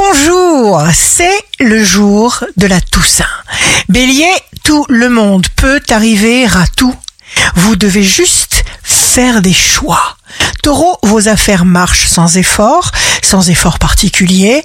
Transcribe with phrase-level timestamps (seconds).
[0.00, 3.24] Bonjour, c'est le jour de la Toussaint.
[3.88, 4.30] Bélier,
[4.62, 6.94] tout le monde peut arriver à tout.
[7.56, 10.16] Vous devez juste faire des choix.
[10.62, 12.92] Taureau, vos affaires marchent sans effort,
[13.28, 14.62] sans effort particulier.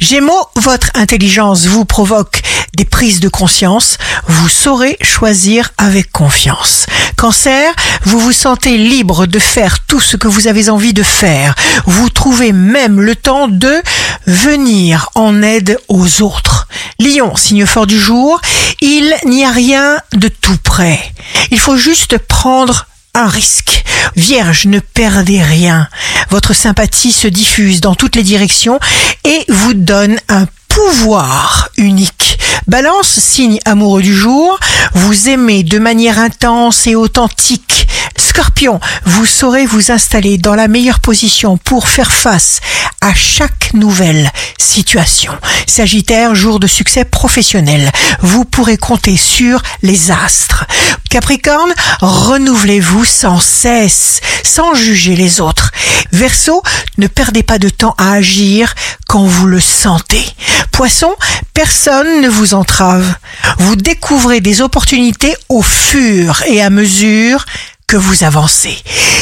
[0.00, 2.40] Gémeaux, votre intelligence vous provoque
[2.74, 3.98] des prises de conscience.
[4.26, 6.86] Vous saurez choisir avec confiance.
[7.18, 7.74] Cancer,
[8.04, 11.54] vous vous sentez libre de faire tout ce que vous avez envie de faire.
[11.84, 13.82] Vous trouvez même le temps de
[14.26, 16.68] venir en aide aux autres.
[16.98, 18.40] Lion, signe fort du jour,
[18.80, 21.12] il n'y a rien de tout près.
[21.50, 23.84] Il faut juste prendre un risque.
[24.14, 25.88] Vierge, ne perdez rien.
[26.30, 28.78] Votre sympathie se diffuse dans toutes les directions
[29.24, 32.38] et vous donne un pouvoir unique.
[32.66, 34.58] Balance, signe amoureux du jour,
[34.92, 37.88] vous aimez de manière intense et authentique.
[38.18, 42.60] Scorpion, vous saurez vous installer dans la meilleure position pour faire face
[43.06, 45.32] à chaque nouvelle situation.
[45.68, 47.88] Sagittaire, jour de succès professionnel.
[48.20, 50.64] Vous pourrez compter sur les astres.
[51.08, 55.70] Capricorne, renouvelez-vous sans cesse, sans juger les autres.
[56.10, 56.62] Verseau,
[56.98, 58.74] ne perdez pas de temps à agir
[59.06, 60.24] quand vous le sentez.
[60.72, 61.14] Poisson,
[61.54, 63.14] personne ne vous entrave.
[63.58, 67.46] Vous découvrez des opportunités au fur et à mesure
[67.86, 68.76] que vous avancez.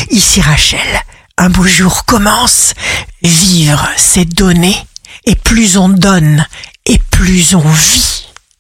[0.08, 0.80] Ici Rachel,
[1.36, 2.72] un beau jour commence.
[3.24, 4.76] Vivre, c'est donner.
[5.24, 6.44] Et plus on donne,
[6.84, 8.13] et plus on vit.